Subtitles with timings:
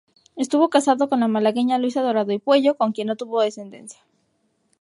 [0.35, 3.99] Estuvo casado con la malagueña Luisa Dorado y Puello, con quien no tuvo descendencia.